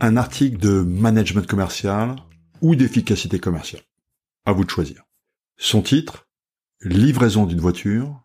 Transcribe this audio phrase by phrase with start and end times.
[0.00, 2.16] un article de management commercial
[2.60, 3.82] ou d'efficacité commerciale.
[4.44, 5.04] À vous de choisir.
[5.56, 6.28] Son titre,
[6.82, 8.24] Livraison d'une voiture,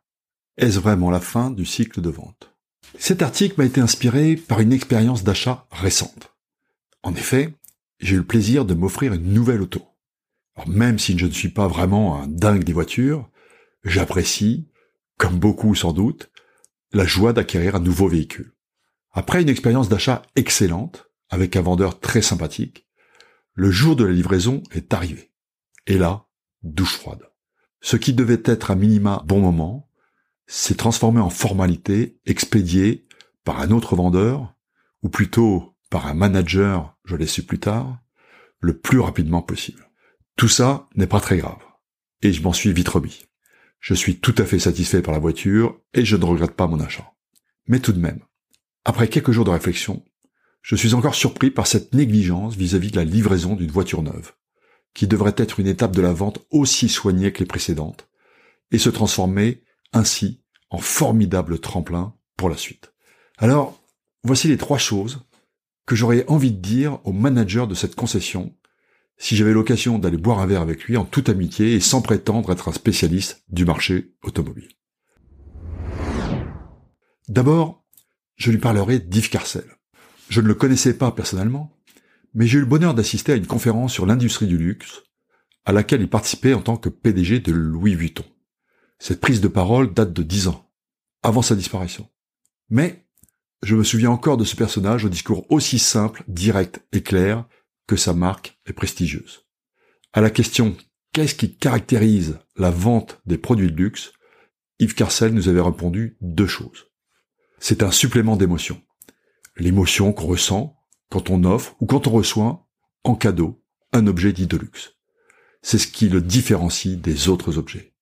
[0.57, 2.53] est-ce vraiment la fin du cycle de vente?
[2.99, 6.35] Cet article m'a été inspiré par une expérience d'achat récente.
[7.01, 7.55] En effet,
[7.99, 9.81] j'ai eu le plaisir de m'offrir une nouvelle auto.
[10.67, 13.27] Même si je ne suis pas vraiment un dingue des voitures,
[13.83, 14.67] j'apprécie,
[15.17, 16.29] comme beaucoup sans doute,
[16.91, 18.53] la joie d'acquérir un nouveau véhicule.
[19.11, 22.87] Après une expérience d'achat excellente, avec un vendeur très sympathique,
[23.55, 25.31] le jour de la livraison est arrivé.
[25.87, 26.27] Et là,
[26.61, 27.23] douche froide.
[27.81, 29.89] Ce qui devait être un minima bon moment
[30.45, 33.07] s'est transformé en formalité expédiée
[33.43, 34.53] par un autre vendeur,
[35.01, 37.97] ou plutôt par un manager, je l'ai su plus tard,
[38.59, 39.89] le plus rapidement possible.
[40.35, 41.63] Tout ça n'est pas très grave.
[42.21, 43.25] Et je m'en suis vite remis.
[43.79, 46.79] Je suis tout à fait satisfait par la voiture et je ne regrette pas mon
[46.79, 47.11] achat.
[47.67, 48.21] Mais tout de même,
[48.85, 50.05] après quelques jours de réflexion,
[50.63, 54.31] je suis encore surpris par cette négligence vis-à-vis de la livraison d'une voiture neuve,
[54.93, 58.07] qui devrait être une étape de la vente aussi soignée que les précédentes,
[58.71, 62.93] et se transformer ainsi en formidable tremplin pour la suite.
[63.37, 63.83] Alors,
[64.23, 65.25] voici les trois choses
[65.85, 68.55] que j'aurais envie de dire au manager de cette concession
[69.17, 72.51] si j'avais l'occasion d'aller boire un verre avec lui en toute amitié et sans prétendre
[72.51, 74.69] être un spécialiste du marché automobile.
[77.27, 77.85] D'abord,
[78.37, 79.65] je lui parlerai d'Yves Carcel.
[80.29, 81.77] Je ne le connaissais pas personnellement,
[82.33, 85.03] mais j'ai eu le bonheur d'assister à une conférence sur l'industrie du luxe,
[85.65, 88.25] à laquelle il participait en tant que PDG de Louis Vuitton.
[88.99, 90.69] Cette prise de parole date de dix ans,
[91.21, 92.09] avant sa disparition.
[92.69, 93.05] Mais
[93.61, 97.45] je me souviens encore de ce personnage au discours aussi simple, direct et clair
[97.87, 99.45] que sa marque est prestigieuse.
[100.13, 100.75] À la question
[101.13, 104.11] qu'est-ce qui caractérise la vente des produits de luxe,
[104.79, 106.87] Yves Carcel nous avait répondu deux choses.
[107.59, 108.81] C'est un supplément d'émotion
[109.57, 110.75] l'émotion qu'on ressent
[111.09, 112.67] quand on offre ou quand on reçoit
[113.03, 114.93] en cadeau un objet dit de luxe.
[115.61, 117.93] C'est ce qui le différencie des autres objets.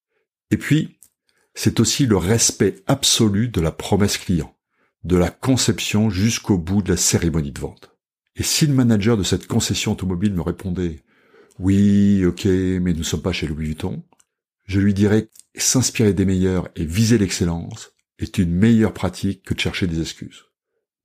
[0.50, 1.00] Et puis,
[1.54, 4.56] c'est aussi le respect absolu de la promesse client,
[5.04, 7.92] de la conception jusqu'au bout de la cérémonie de vente.
[8.36, 11.04] Et si le manager de cette concession automobile me répondait
[11.60, 14.04] oui, ok, mais nous ne sommes pas chez Louis Vuitton,
[14.66, 19.60] je lui dirais s'inspirer des meilleurs et viser l'excellence est une meilleure pratique que de
[19.60, 20.46] chercher des excuses.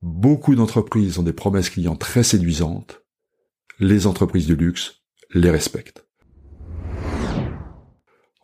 [0.08, 3.02] Beaucoup d'entreprises ont des promesses clients très séduisantes.
[3.80, 5.02] Les entreprises de luxe
[5.34, 6.06] les respectent.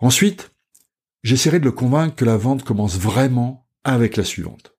[0.00, 0.50] Ensuite,
[1.22, 4.74] j'essaierai de le convaincre que la vente commence vraiment avec la suivante.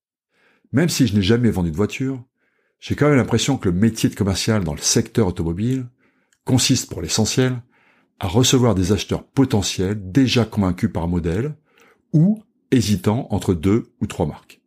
[0.73, 2.21] Même si je n'ai jamais vendu de voiture,
[2.81, 5.87] j'ai quand même l'impression que le métier de commercial dans le secteur automobile
[6.43, 7.63] consiste pour l'essentiel
[8.19, 11.55] à recevoir des acheteurs potentiels déjà convaincus par modèle
[12.11, 14.62] ou hésitant entre deux ou trois marques.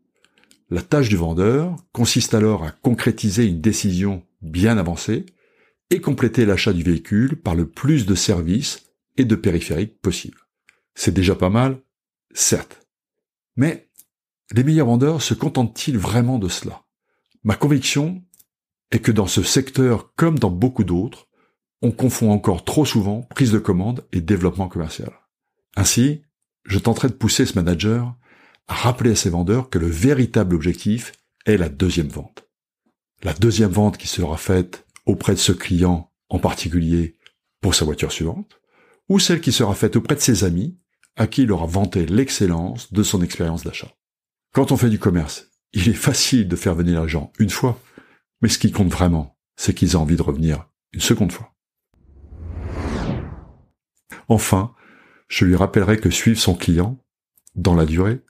[0.68, 5.26] La tâche du vendeur consiste alors à concrétiser une décision bien avancée
[5.90, 10.38] et compléter l'achat du véhicule par le plus de services et de périphériques possible.
[10.94, 11.78] C'est déjà pas mal,
[12.34, 12.84] certes.
[13.54, 13.88] Mais
[14.52, 16.82] les meilleurs vendeurs se contentent-ils vraiment de cela?
[17.44, 18.24] Ma conviction
[18.90, 21.28] est que dans ce secteur comme dans beaucoup d'autres,
[21.80, 25.12] on confond encore trop souvent prise de commande et développement commercial.
[25.76, 26.22] Ainsi,
[26.64, 28.16] je tenterai de pousser ce manager
[28.68, 31.12] rappeler à ses vendeurs que le véritable objectif
[31.44, 32.48] est la deuxième vente.
[33.22, 37.16] La deuxième vente qui sera faite auprès de ce client en particulier
[37.60, 38.60] pour sa voiture suivante,
[39.08, 40.78] ou celle qui sera faite auprès de ses amis
[41.16, 43.92] à qui il aura vanté l'excellence de son expérience d'achat.
[44.52, 47.80] Quand on fait du commerce, il est facile de faire venir les gens une fois,
[48.42, 51.54] mais ce qui compte vraiment, c'est qu'ils aient envie de revenir une seconde fois.
[54.28, 54.74] Enfin,
[55.28, 56.98] je lui rappellerai que suivre son client,
[57.54, 58.22] dans la durée,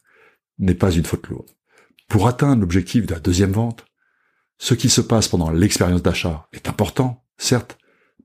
[0.59, 1.51] n'est pas une faute lourde.
[2.09, 3.85] Pour atteindre l'objectif de la deuxième vente,
[4.59, 7.79] ce qui se passe pendant l'expérience d'achat est important, certes,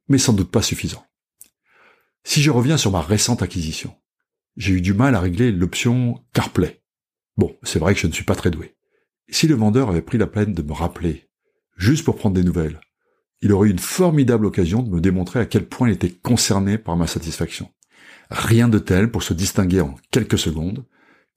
[0.07, 1.05] mais sans doute pas suffisant.
[2.23, 3.95] Si je reviens sur ma récente acquisition,
[4.55, 6.81] j'ai eu du mal à régler l'option CarPlay.
[7.37, 8.75] Bon, c'est vrai que je ne suis pas très doué.
[9.29, 11.29] si le vendeur avait pris la peine de me rappeler,
[11.77, 12.81] juste pour prendre des nouvelles,
[13.41, 16.77] il aurait eu une formidable occasion de me démontrer à quel point il était concerné
[16.77, 17.71] par ma satisfaction.
[18.29, 20.85] Rien de tel pour se distinguer en quelques secondes,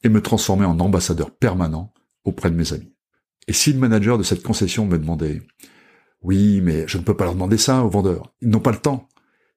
[0.05, 1.93] et me transformer en ambassadeur permanent
[2.25, 2.95] auprès de mes amis.
[3.49, 5.43] Et si le manager de cette concession me demandait
[6.23, 8.33] Oui, mais je ne peux pas leur demander ça aux vendeurs.
[8.41, 9.09] Ils n'ont pas le temps.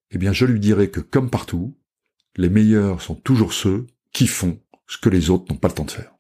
[0.10, 1.78] Eh bien, je lui dirai que comme partout,
[2.38, 5.86] les meilleurs sont toujours ceux qui font ce que les autres n'ont pas le temps
[5.86, 6.14] de faire.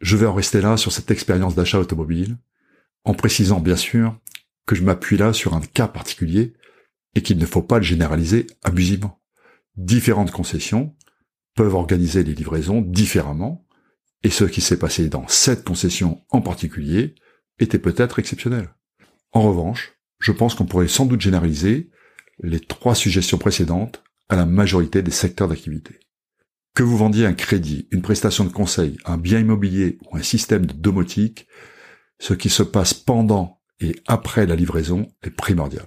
[0.00, 2.36] Je vais en rester là sur cette expérience d'achat automobile,
[3.04, 4.18] en précisant bien sûr
[4.66, 6.54] que je m'appuie là sur un cas particulier
[7.14, 9.20] et qu'il ne faut pas le généraliser abusivement.
[9.76, 10.94] Différentes concessions
[11.54, 13.66] peuvent organiser les livraisons différemment,
[14.22, 17.14] et ce qui s'est passé dans cette concession en particulier
[17.58, 18.74] était peut-être exceptionnel.
[19.32, 21.90] En revanche, je pense qu'on pourrait sans doute généraliser
[22.40, 26.00] les trois suggestions précédentes à la majorité des secteurs d'activité.
[26.74, 30.66] Que vous vendiez un crédit, une prestation de conseil, un bien immobilier ou un système
[30.66, 31.46] de domotique,
[32.18, 35.86] ce qui se passe pendant et après la livraison est primordial.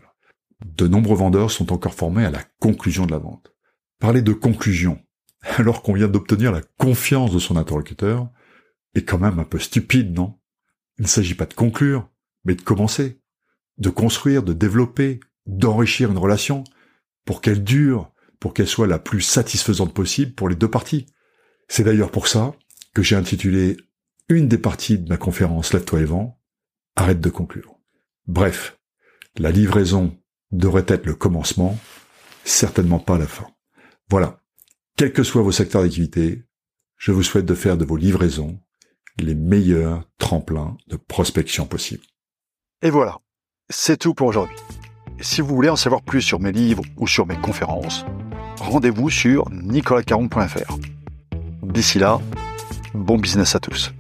[0.66, 3.54] De nombreux vendeurs sont encore formés à la conclusion de la vente.
[4.00, 5.00] Parler de conclusion
[5.58, 8.30] alors qu'on vient d'obtenir la confiance de son interlocuteur
[8.96, 10.38] est quand même un peu stupide, non?
[10.98, 12.10] Il ne s'agit pas de conclure,
[12.44, 13.22] mais de commencer,
[13.78, 16.64] de construire, de développer, d'enrichir une relation
[17.26, 21.06] pour qu'elle dure, pour qu'elle soit la plus satisfaisante possible pour les deux parties.
[21.68, 22.54] C'est d'ailleurs pour ça
[22.94, 23.78] que j'ai intitulé
[24.30, 26.42] une des parties de ma conférence Lève-toi et vent,
[26.96, 27.76] arrête de conclure.
[28.26, 28.80] Bref,
[29.38, 30.18] la livraison
[30.52, 31.78] devrait être le commencement,
[32.44, 33.48] certainement pas la fin.
[34.10, 34.40] Voilà.
[34.98, 36.42] Quels que soient vos secteurs d'activité,
[36.98, 38.60] je vous souhaite de faire de vos livraisons
[39.20, 42.02] les meilleurs tremplins de prospection possible.
[42.82, 43.20] Et voilà,
[43.70, 44.56] c'est tout pour aujourd'hui.
[45.20, 48.06] Si vous voulez en savoir plus sur mes livres ou sur mes conférences,
[48.60, 50.80] rendez-vous sur nicolascaron.fr.
[51.62, 52.20] D'ici là,
[52.96, 53.94] bon business à tous.